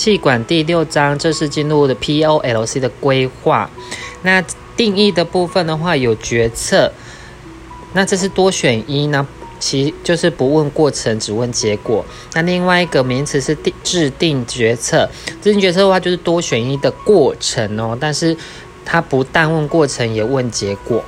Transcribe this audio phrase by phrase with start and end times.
[0.00, 3.70] 气管第六章，这是进入的 POLC 的规划。
[4.22, 4.42] 那
[4.74, 6.90] 定义的部分的话，有决策。
[7.92, 9.28] 那这是多选一呢，
[9.58, 12.02] 其就是不问过程，只问结果。
[12.32, 15.06] 那另外一个名词是定制定决策，
[15.42, 18.34] 制定决策的话就是多选一的过程哦，但是
[18.86, 21.04] 它不但问过程，也问结果。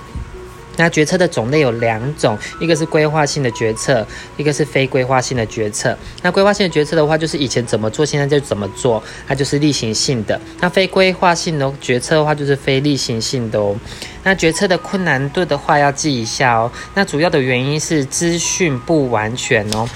[0.76, 5.96] 那决策的种类有两种，一个是规划性的决策，一个是非规划性的决策。
[6.22, 10.40] 那规划性的决策的话，就是以前怎么做，现在就怎么做，它就是例行性的。
[10.60, 13.76] 那非规划性的决策的话，就是非例行性的哦。
[14.24, 16.70] 那决策的困难度的话，要记一下哦。
[16.94, 19.88] 那主要的原因是资讯不完全哦。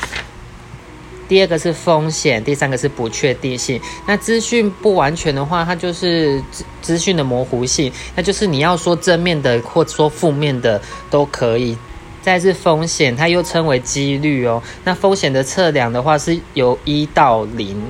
[1.29, 3.81] 第二个是风险，第三个是不确定性。
[4.07, 10.81] 那资讯不完全的话，它就是资资讯的模糊性，那就是你要说正面的或说负面的
[11.11, 11.77] 都可以。
[12.23, 14.63] 再是风险，它又称为几率哦。
[14.85, 17.81] 那风险的测量的话是由一到零。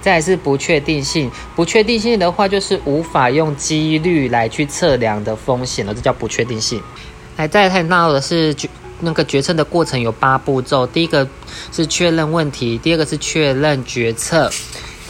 [0.00, 6.82] 再是不确定性，不确定性的话就是无法用几率来去测量的风险了，这叫不确定性。
[7.36, 8.54] 来，再看到的是。
[9.00, 11.28] 那个决策的过程有八步骤，第一个
[11.72, 14.50] 是确认问题，第二个是确认决策，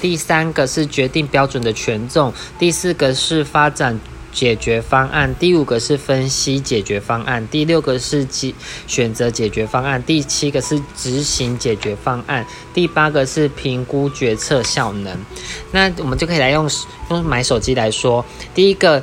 [0.01, 4.01] 第三个是决定标准的权重，第四个是发展
[4.33, 8.53] 解决方案，第五个是分析解决方案，第六个是选
[8.87, 15.17] 选择解决方案，第七个是执行解决方案，第八个是评估决策效能。
[15.73, 16.69] 那我们就可以来用
[17.11, 19.03] 用买手机来说，第一个。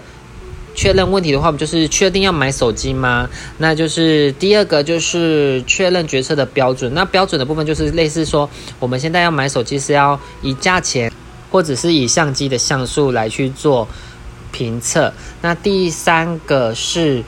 [0.81, 3.29] 确认问题的话，我们就是确定要买手机吗？
[3.59, 6.91] 那就是第二个，就是确认决策的标准。
[6.95, 11.13] 那标准的部分就是类似说，我们现在要买手机是要以价钱，
[11.51, 13.87] 或者是以相机的像素来去做
[14.51, 15.13] 评测。
[15.43, 17.23] 那第三个是，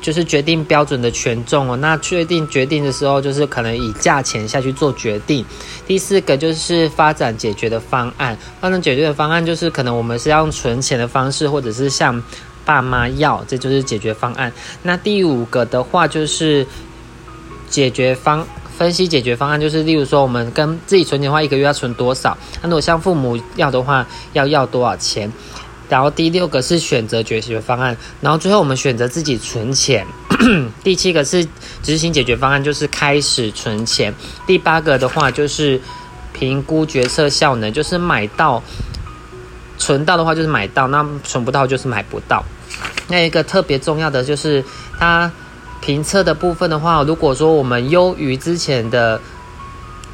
[0.00, 1.76] 就是决定标准的权重哦。
[1.78, 5.44] 那确定决定的时候，就是可能以价钱下去做决定。
[5.88, 8.38] 第四个就是发展解决的方案。
[8.60, 12.22] 发展解决的方案就是可能我们是要用存钱的方式，或者是像。
[12.64, 14.52] 爸妈要，这就是解决方案。
[14.82, 16.66] 那第五个的话，就是
[17.68, 18.46] 解决方
[18.78, 22.36] 分析解决方案，就是例如说，我们跟自己存钱的话，一个月要存多少？
[22.62, 25.30] 那如果向父母要的话，要要多少钱？
[25.88, 30.06] 然后第六个是选择解决方案，然后最后我们选择自己存钱。
[30.82, 31.46] 第七个是
[31.82, 34.14] 执行解决方案，就是开始存钱。
[34.46, 35.80] 第八个的话，就是
[36.32, 38.62] 评估决策效能，就是买到。
[39.82, 42.44] 存到的话就是买到，那存不到就是买不到。
[43.08, 44.64] 那一个特别重要的就是
[44.96, 45.28] 它
[45.80, 49.20] 评测的部分的话，如果说我们优于之前的，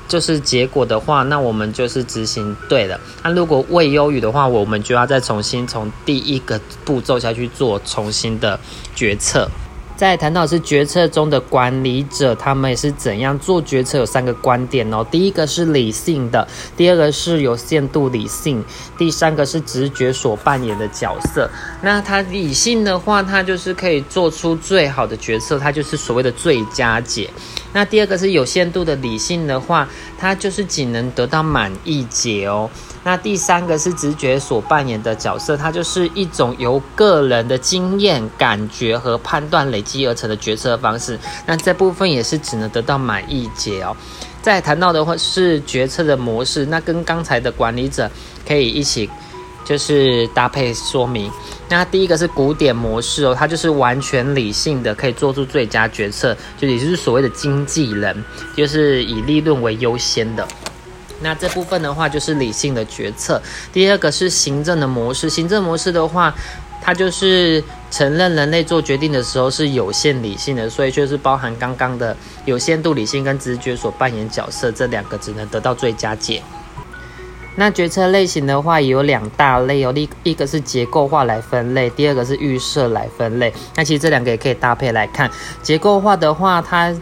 [0.09, 2.99] 就是结果的话，那我们就是执行对了。
[3.23, 8.59] 那如果未优于的话，我们就要再重新从第一个步骤下去做重新的
[8.95, 9.51] 决策。
[9.99, 13.99] 在谈到是决策中的管理者，他们也是怎样做决策？
[13.99, 15.05] 有三个观点哦。
[15.11, 18.65] 第一个是理性的，第二个是有限度理性，
[18.97, 21.51] 第三个是直觉所扮演的角色。
[21.83, 27.29] 那他理性的话，他就是可以做出最好的决策，他就是所谓的最佳解。
[27.73, 32.71] 那第二个是有限度的理性的话，他就是仅能得到满意解哦。
[33.05, 41.19] 那第三个是直觉所扮演的角色，它就是一种由个人的经验、感觉和判断累积而成的决策方式。
[41.47, 43.97] 那这部分也是只能得到满意解哦。
[44.43, 48.11] 再谈到的话是决策的模式，那跟刚才的管理者
[48.47, 49.09] 可以一起
[49.65, 51.31] 就是搭配说明。
[51.69, 58.25] 那第一个是古典模式哦，它就是完全理性的，可以做出最佳决策，就也就是所谓的经纪人，
[58.57, 60.47] 就是以利润为优先的。
[61.21, 63.41] 那这部分的话就是理性的决策。
[63.73, 66.35] 第二个是行政的模式，行政模式的话，
[66.81, 76.43] 它就是承认人类做决定的时候是有限理性的，所以就是包含刚刚的有限度理性跟直觉所扮演角色这两个，只能得到最佳解。
[77.57, 83.53] 那决策类型的话有两大类哦，一一个是结构化来分类，第二个是预设来分类。
[83.75, 85.29] 那其实这两个也可以搭配来看。
[85.61, 86.95] 结构化的话，它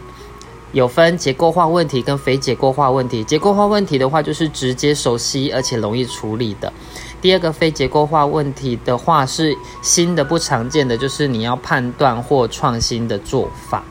[0.71, 3.23] 有分结构化问题跟非结构化问题。
[3.23, 6.71] 结构化问题的话，就是直接熟悉而且容易处理的。
[7.21, 13.83] 第二个非结构化问题的话，是新的不常见的，就是你要判断或创新的做法。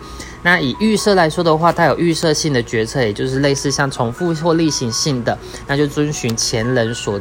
[0.42, 5.36] 那以预设来说的话，它有预设性的决策，也就是类似像重复或例行性的，
[5.66, 7.20] 那就遵循前人所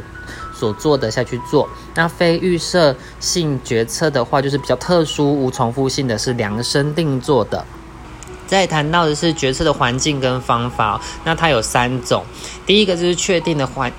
[0.54, 1.68] 所做的下去做。
[1.96, 7.64] 那非预设性决策的话，就是比较特殊无重复性的是量身定做的。
[8.46, 12.24] 再谈到的是决策的环境跟方法，那它有三种。
[12.64, 13.92] 第一个就是确定的环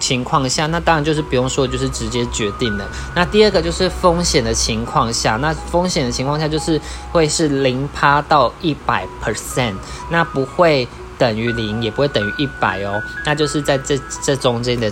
[0.00, 2.84] 情况下，那当然就是不用说，就是直接决定了。
[3.14, 6.80] 那第二个就是风险的情况下，那风险的情况下就是
[7.12, 9.74] 会是零趴到一百 percent，
[10.10, 14.90] 那不会等于零，也不会等于一百哦，那就是在这这中间的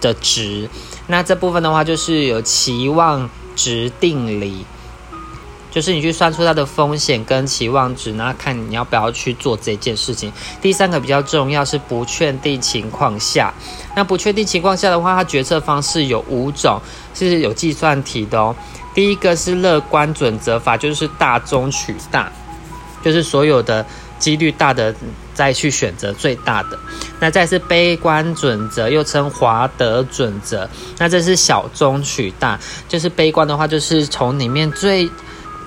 [0.00, 0.68] 的值。
[1.08, 4.64] 那这部分的话，就是有期望值定理。
[5.72, 10.30] 就是你去算出它的风险跟期望值，然后看你要不要去做这件事情。
[10.60, 13.54] 第三个比较重要是不确定情况下，
[13.96, 16.78] 那不确定情况下的话，它决策方式有五种，
[17.14, 18.54] 是有计算题的哦。
[18.94, 22.30] 第一个是乐观准则法，就是大中取大，
[23.02, 23.86] 就是所有的
[24.18, 24.94] 几率大的
[25.32, 26.78] 再去选择最大的。
[27.18, 35.08] 那再是悲观准则，又称华德准则，那这是小中取大，就是悲观的话，就是从里面最。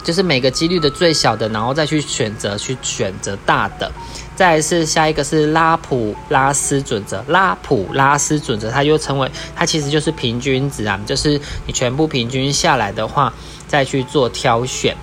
[0.05, 3.91] 就是每个几率的最小的，然后再去选择去选择大的。
[4.35, 13.33] 再是下一个是拉普拉斯准则，拉普拉斯准则它又称为它其实就是平均值啊，就是你全部平均下来的话，
[13.67, 14.95] 再去做挑选。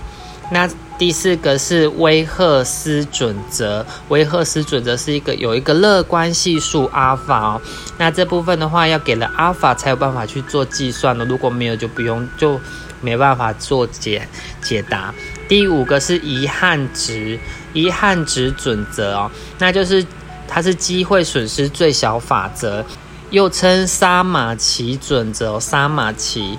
[0.51, 0.69] 那
[0.99, 7.61] 第四个是威赫斯准则，威赫斯准则是一个有一个乐观系数阿尔法哦。
[7.97, 12.59] 那这部分的话要给了阿尔法才有办法去做计算的，如果没有就不用就。
[13.03, 14.27] 没办法做解
[14.63, 15.13] 解答。
[15.47, 17.37] 第五个是遗憾值，
[17.73, 19.29] 遗憾值准则哦，
[19.59, 20.03] 那就是
[20.47, 22.83] 它是机会损失最小法则，
[23.29, 25.59] 又称沙马奇准则。
[25.59, 26.57] 沙马奇，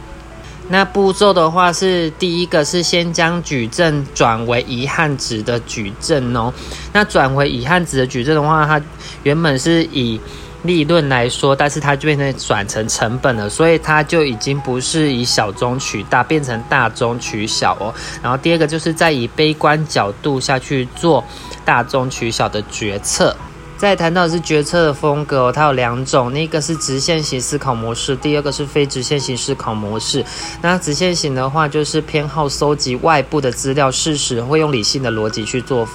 [0.68, 6.52] 那步骤的话是第一个是先将矩阵转为遗憾值的矩阵哦。
[6.92, 8.80] 那转为遗憾值的矩阵的话，它
[9.22, 10.20] 原本是以
[10.64, 17.94] 利润来说，但是它就变成转成成本了，所以它就已经不是以小中取大，变成大中取小哦。
[18.22, 21.22] 然后第二个就是在以悲观角度下去做
[21.64, 23.36] 大中取小的决策。
[23.76, 30.24] 再谈到的是决策的风格，它有两种，那个是直线型思考模式，第二个是非直线型思考模式。
[30.62, 35.86] 那直线型的话，就是偏好搜集外部的资料事实，会用理性的逻辑去做。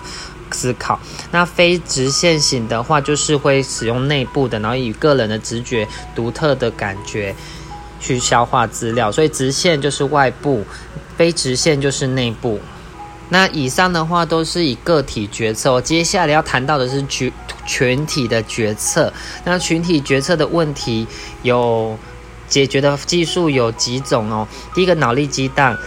[0.52, 1.00] 思考，
[1.32, 7.36] 那非直线型的话，就是会使用内部的，然后以个人的直觉、独特的感觉
[8.00, 9.12] 去消化资料。
[9.12, 10.66] 所以直线就是外部，
[11.18, 12.60] 非直线就是内部。
[13.30, 17.32] 那以上的话都是以个体决策，接下来要谈到的是群
[17.66, 19.14] 群体的决策。
[19.46, 21.06] 那群体决策的问题
[21.44, 21.98] 有
[22.48, 24.48] 解决的技术有几种哦。
[24.74, 25.78] 第一个脑力激荡。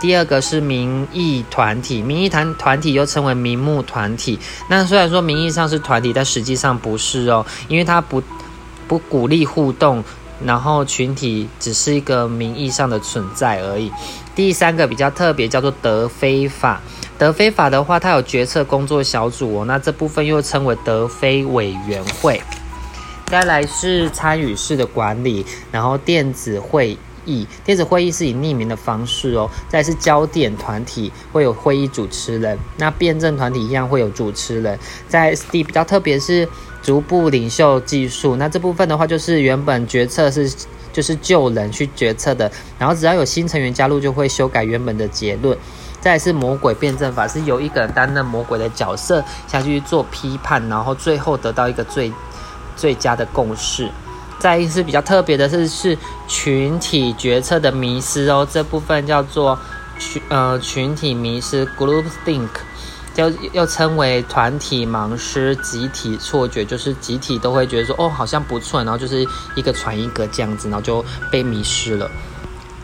[0.00, 4.38] 第二个是民意团体，民意团团体又称为名目团体。
[4.68, 8.22] 那虽然说名义上是团体，但实际上不是哦，因为它不
[8.88, 10.02] 不鼓励互动，
[10.42, 13.92] 然后群体只是一个名义上的存在而已。
[14.34, 16.80] 第三个比较特别，叫做德非法。
[17.18, 22.40] 德非法的话，它有决策工作小组哦，那这部分又称为德非委员会。
[23.26, 26.96] 再来是参与式的管理，然后电子会。
[27.30, 34.78] 议电子会议是以匿名的方式哦，再是焦点团体会有会议主持人，那辩证团体一样会有主持人。
[35.08, 36.48] 在 S D 比较特别是
[36.82, 40.50] 逐步领袖技术，那这部分的话就是原本决策是
[40.92, 45.56] 就是旧人去决策的，然后只要有新成员加入就会修改原本的结论。
[46.00, 52.10] 再是魔鬼辩证法，是由一个人担任魔鬼的角色下去做批判，然后最后得到一个最
[52.74, 53.86] 最佳的共识。
[54.40, 55.96] 再一是比较特别的是，是
[56.26, 59.56] 群体决策的迷失哦，这部分叫做
[59.98, 62.48] 群呃群体迷失 （group think），
[63.14, 72.10] 就又称为团体盲失、集体错觉，就是集体都会觉得说哦好像不错，然后就是一个传一个这样子，然后就被迷失了。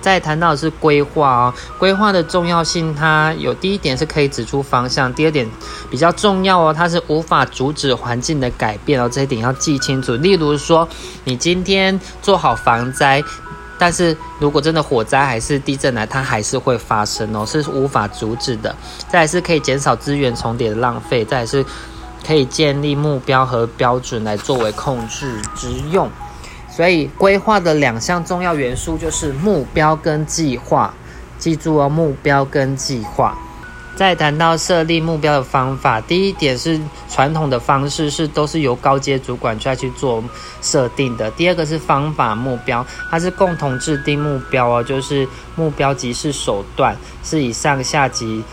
[0.07, 5.45] 再谈到的是规划哦，规划的重要性，它有第一点是可以指出方向，第二点
[5.91, 10.15] 比较重要哦，它是无法阻止环境的改变哦，这一点要记清楚。
[10.15, 10.89] 例如说，
[11.25, 13.21] 你今天做好防灾，
[13.81, 18.73] 但是如果真的火灾还是地震来，它还是会发生哦，是无法阻止的。
[19.09, 21.67] 再是可以减少资源重叠的浪费，再是
[22.25, 26.09] 可以建立目标和标准来作为控制之用。
[26.77, 30.93] 所以规划的两项重要元素就是目标跟计划，
[31.39, 33.35] 记住哦，目标跟计划。
[33.97, 36.79] 再谈到设立目标的方法，第一点是
[37.09, 40.23] 传统的方式是都是由高阶主管再去做
[40.61, 41.31] 设定的。
[41.31, 48.45] 第二个是方法目标，它是共同制定目标哦，就是目标即是手段，是以上下级。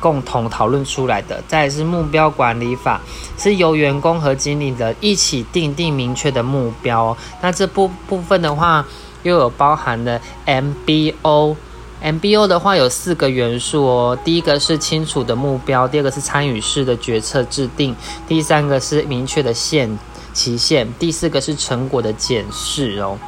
[0.00, 3.00] 共同讨论出来的，再是目标管理法，
[3.36, 7.16] 是由员工和经理的一起定定明确的目标。
[7.40, 8.84] 那这部部分的话，
[9.22, 14.18] 又有包含了 MBO，MBO 的话有四个元素哦。
[14.24, 17.94] 第一个是清楚的目标，第二个是参与式的决策制定，
[18.26, 19.98] 第三个是明确的限
[20.32, 23.18] 期限，第四个是成果的检视哦。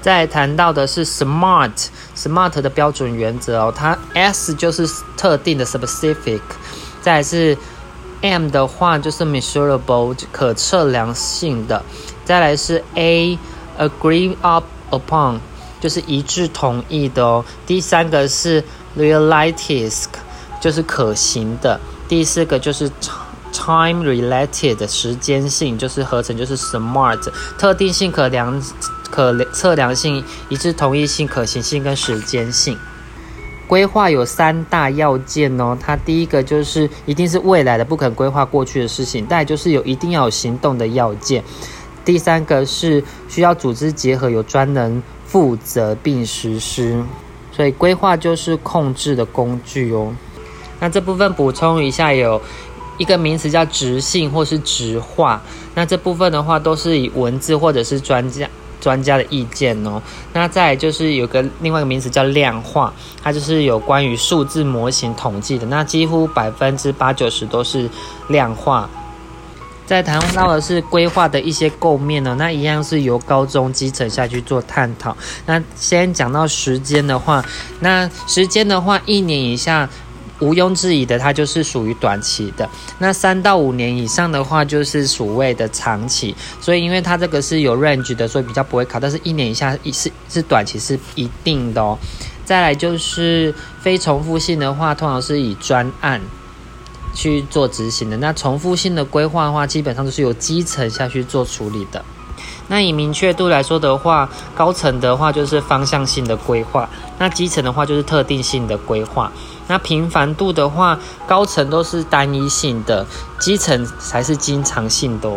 [0.00, 6.40] 再谈到的是 SMART，SMART 的标准原则哦，它 S 就是特定的 specific，
[7.02, 7.56] 再来是
[8.22, 11.82] M 的话就是 measurable 可测量性的，
[12.24, 13.38] 再来是 A
[13.78, 15.38] agree up upon，
[15.80, 17.44] 就是一致同意的哦。
[17.66, 18.64] 第三个是
[18.96, 19.98] realistic，
[20.60, 21.78] 就是可行的。
[22.08, 22.90] 第四个就是
[23.52, 27.18] time related，时间性，就是合成就是 smart，
[27.58, 28.60] 特定性、可量、
[29.10, 32.78] 可测量性、一致同意性、可行性跟时间性。
[33.66, 41.42] 规划有三大要件哦，它第一个就是一定是未来的，不肯规划过去的事情；再就是有一定要有行动的要件；
[42.04, 47.04] 第三个是需要组织结合，有专人负责并实施。
[47.52, 50.14] 所以规划就是控制的工具哦。
[50.80, 52.40] 那这部分补充一下，有
[52.96, 55.42] 一个名词叫直性或是直化。
[55.74, 58.48] 那这部分的话，都是以文字或者是专家。
[58.80, 60.00] 专家的意见哦，
[60.32, 62.92] 那再就是有个另外一个名词叫量化，
[63.22, 67.88] 它就是有关于数字模型统计的，那几乎百分之八九十都是
[68.28, 68.88] 量化。
[69.86, 75.16] 在谈到的是规划的一些构面呢，那一样是由高中基层下去做探讨。
[75.46, 77.42] 那先讲到时间的话，
[77.80, 79.88] 那时间的话，一年以下。
[80.40, 82.68] 毋庸置疑的，它就是属于短期的。
[82.98, 86.34] 那三到五年以上的话，就是所谓的长期。
[86.60, 89.00] 所以，因为它这个是有 range 的，所以比较不会考。
[89.00, 91.98] 但是，一年以下一是是短期是一定的哦。
[92.44, 96.20] 再来就是非重复性的话，通常是以专案
[97.12, 98.16] 去做执行的。
[98.18, 102.04] 那重复性的规划的话，基本上都是由基层下去做处理的。
[102.68, 109.32] 那以明确度来说的话，高层的话就是方向性的规划，那基层的话就是特定性的规划。
[109.68, 113.06] 那频繁度的话，高层都是单一性的，
[113.38, 115.30] 基层才是经常性的。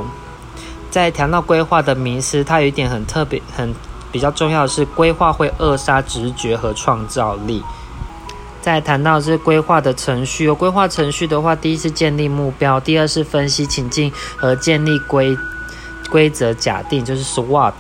[0.89, 3.73] 在谈到规划的名师，它有一点很特别、很
[4.11, 7.61] 比较重要的是，规划会扼杀直觉和创造力。
[8.61, 15.38] 在谈到是规划的程序，有规划程序的话，第一是建立目标，第二是分析情境和建立规。
[16.09, 17.73] 规则假定就是 SWOT，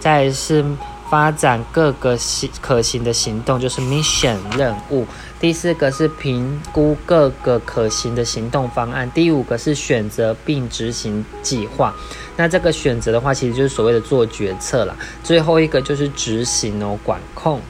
[0.00, 0.64] 再是
[1.10, 5.06] 发展各个行可行的行动，就是 mission 任务。
[5.38, 9.10] 第四个是评估各个可行的行动方案。
[9.12, 11.94] 第五个是选择并执行计划。
[12.36, 14.96] 那这个选择的话，其实就是所谓的做决策了。
[15.22, 17.60] 最后一个就是执行哦，管控。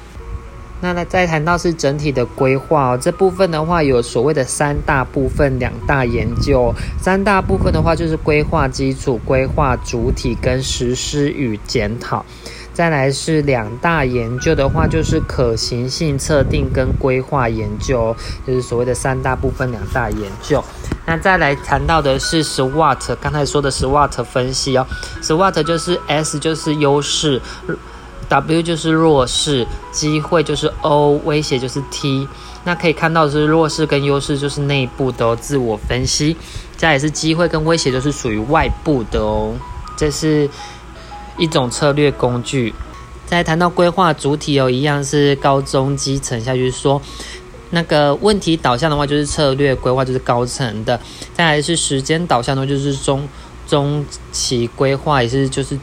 [0.81, 6.73] 那呢，再谈到是整体的规划哦，这部分的话有所谓的三大部分、两大研究。
[7.01, 12.25] 三大部分的话就是规划基础、规划主体跟实施与检讨。
[12.77, 18.15] 再来是两大研究的话，就是可行性测定跟规划研究，
[18.47, 20.63] 就是所谓的三大部分、两大研究。
[21.07, 24.87] 那再来谈到的是 SWOT，刚才说的 SWOT 分析哦
[25.23, 27.41] ，SWOT 就是 S 就是优势。
[28.29, 32.29] W 就是弱势，机会就是 O，威胁就是 T。
[32.65, 36.37] 那可以看到是弱势跟优势就是内部的自我分析，
[36.77, 39.55] 再也是机会跟威胁就是属于外部的哦。
[39.97, 40.47] 这是
[41.39, 42.75] 一种策略工具。
[43.27, 47.01] 再谈到规划主体哦，一样是高中基层下去说，
[47.71, 51.01] 那个问题导向的话就是策略规划就是高层的，
[51.35, 53.29] 再来是时间导向的就是中
[53.67, 55.79] 中期规划也是就是。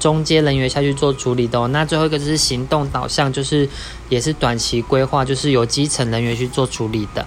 [0.00, 1.66] 中间人员下去做处理的哦。
[1.68, 3.66] 那最后一个就是行动导向，就是
[4.10, 7.24] 也是短期规划，就是由基层人员去做处理的。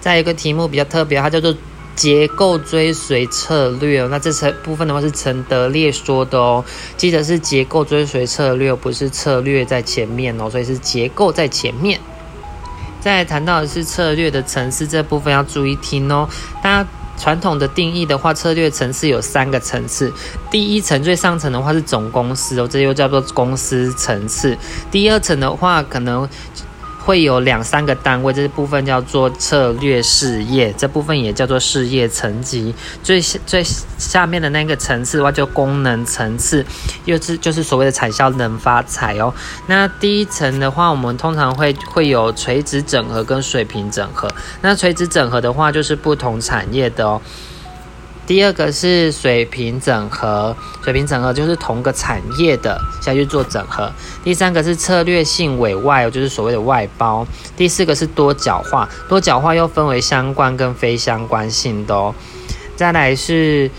[0.00, 1.52] 再一个题目比较特别，它叫做
[1.96, 4.08] 结构追随策略哦。
[4.08, 6.64] 那这层部分的话是陈德烈说的哦，
[6.96, 11.98] 记得是结构追随策略，不是策略在前面哦，所以是结构在前面。
[13.00, 16.28] 再谈到的是策略的层次这部分要注意听哦，
[16.62, 16.88] 大家。
[17.18, 20.12] 传统的定义的话，策略层次有三个层次。
[20.50, 24.54] 第一层最上层的话是总公司哦，这又叫做公司层次。
[24.90, 26.28] 第二层的话可能。
[27.06, 32.74] 会有两三个单位，这部分叫做策略事业，这部分也叫做事业层级。
[33.00, 33.62] 最最
[33.96, 36.66] 下面的那个层次的话，就功能层次，
[37.04, 39.32] 又是就是所谓的产销能发财哦。
[39.68, 44.28] 那第一层的话，我们通常会会有垂直整合跟水平整合。
[44.60, 47.22] 那垂直整合的话，就是不同产业的哦。
[48.26, 53.90] 第二个是水平整合，水平整合就是同个产业的下去做整合。
[54.24, 57.24] 第三个是策略性委外，就是所谓的外包。
[57.56, 62.12] 第四个是多角化，多角化又分为相关跟非相关性的哦。
[62.74, 63.70] 再来是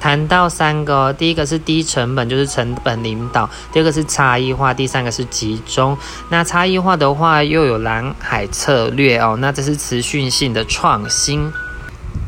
[0.00, 5.98] 谈到三个，第一个是低成本，就是成本领导；第二个是差异化，第三个是集中。
[6.30, 11.52] 那差异化的话，又有蓝海策略哦，那这是持续性的创新。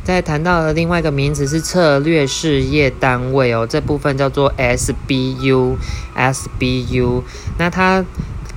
[0.02, 5.76] 在谈到的另外一个名词是策略事业单位哦，这部分叫做 SBU，SBU。
[7.58, 8.04] 那它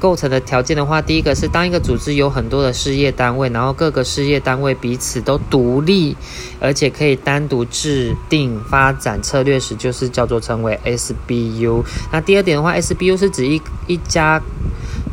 [0.03, 6.13] 构成的条件的话，第一个是当一个组织有很多的事业单位，然后各个事业单位彼此都独立，
[6.59, 11.85] 而且可以单独制定发展策略时，就是叫做称为 SBU。
[12.11, 14.41] 那第二点的话，SBU 是指一一家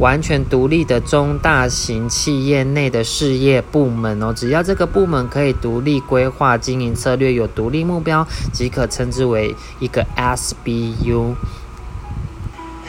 [0.00, 11.36] 完全独立的中大型企业内的事业部门哦，只要这个部门可以独立规划经营策略，有独立目标，即可称之为一个 SBU。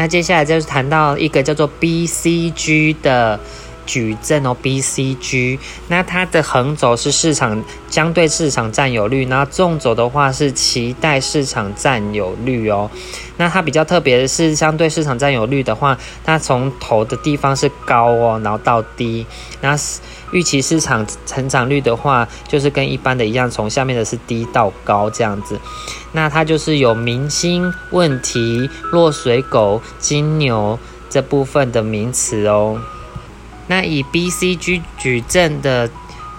[0.02, 3.40] 那接下来就是谈到一个叫做 BCG 的
[3.86, 12.90] 矩阵哦，BCG，那它的横轴是市场相对市场占有率，那纵轴的话是期待市场占有率哦。
[13.38, 19.28] 那它比较特别的是，相对市场占有率的话，它从头的地方是高哦，然后到低。
[19.62, 20.00] 那是
[20.32, 25.60] 预期市场成长率的话，就是跟一般的一样，从下面的是低到高这样子。
[26.12, 30.78] 那它就是有明星问题、落水狗、金牛
[31.10, 32.82] 这部分的名词哦。
[33.68, 35.90] 那以 BCG 矩阵的。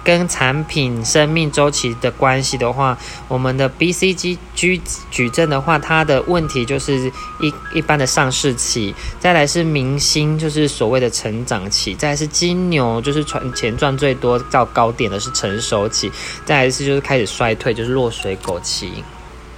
[0.04, 4.80] 跟产品生命周期的关系的话，我们的 BCG 矩
[5.10, 16.10] 矩阵的话，它的问题就是一一般的上市期，再来是明星，就是所谓的成长期，再来是金牛，就是赚钱赚最多到高点的是成熟期，
[16.44, 19.04] 再来是就是开始衰退，就是落水狗期，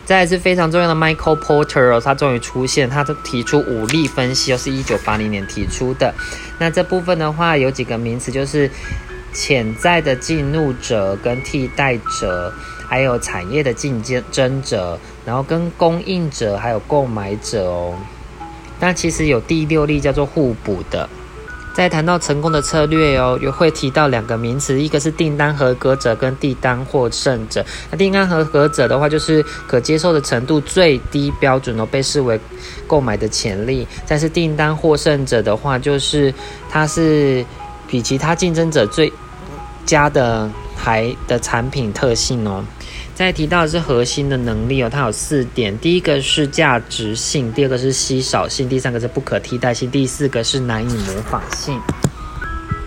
[0.05, 6.15] 再来是非常重要的 Michael Porter 哦，他终于出现，他都提出武力分析，又是一九八零年提出的。
[6.59, 8.71] 那这部分的话，有几个名词就是。
[9.35, 12.51] 潜在的进入者跟替代者，
[12.89, 17.95] 还有产业的竞争者，然后跟供应者还有购买者哦。
[18.81, 21.09] 那其实有第六例叫做互补的。
[21.75, 27.67] 在谈到成功的策略哦，又会提到两个名词，一个是订单合格者跟订单获胜者。
[27.91, 32.39] 那订单合格者的话，就是可接受的程度最低标准哦，被视为
[32.87, 33.85] 购买的潜力。
[34.07, 36.33] 但是订单获胜者的话，就是
[36.71, 37.45] 它是
[37.89, 39.13] 比其他竞争者最
[39.85, 42.65] 加的还的产品特性哦，
[43.15, 51.81] 再提到的是核心的能力哦，它有四点，第一个是价值性，第二个是稀少性，第三个是不可替代性，第四个是难以模仿性。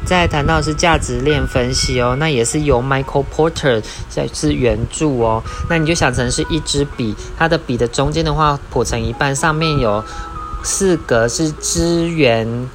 [0.06, 10.04] 再谈到是价值链分析哦，那也是由 Michael Porter 在是原著哦，那你就想成是一支笔，它的笔的中间的话剖成一半，上面有
[10.64, 12.70] 四格是支援。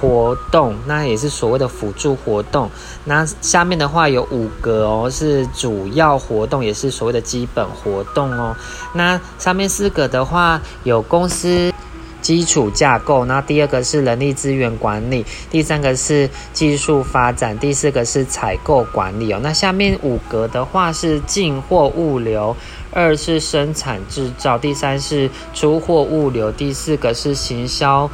[0.00, 2.70] 活动，那也是所谓的辅助活动。
[3.04, 8.54] 那下面的话有五个哦，是主要活动，也是所谓的基本活动哦。
[8.94, 11.72] 那上面四个的话有公司
[12.20, 19.40] 基础架构，那第二个是人力资源管理，第三个是技术发展，第四个是采购管理哦。
[19.42, 22.54] 那下面五格的话是进货物流，
[22.92, 28.10] 二是生产制造，第三是出货物流，第四个是行销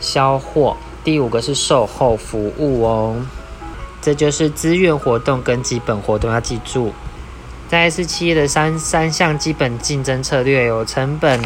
[0.00, 0.76] 销货。
[1.04, 3.14] 第五个是售后服务哦，
[4.00, 6.92] 这就是资源活动跟基本活动要记住。
[7.68, 11.40] 再是企业的三三项基本竞争策略有成本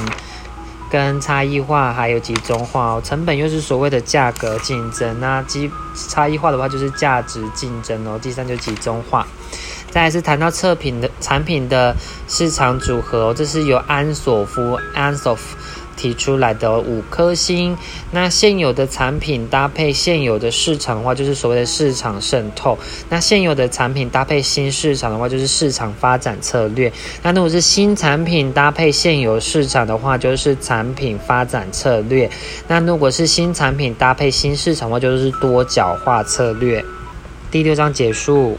[0.90, 3.02] 跟差异化，还有集中化哦。
[3.04, 5.70] 成本又是所谓的价格竞争，那基
[6.08, 8.18] 差异化的话就是价值竞争哦。
[8.20, 9.26] 第三就是集中化。
[9.90, 11.96] 再是谈到测评的产品的
[12.28, 15.56] 市场组合，这是由安索夫安索夫。
[15.98, 17.76] 提出来的五颗星，
[18.12, 22.78] 那现有的产品搭配现有的市场的话，就是所谓的市场渗透；
[23.10, 26.90] 那现有的产品搭配新市场的话，就是市场发展策略；
[27.22, 32.28] 那如果是新产品搭配现有市场的话，就是产品发展策略；
[32.68, 36.84] 那如果是新产品搭配新市场的话，就是多角化策略。
[37.50, 38.58] 第六章结束。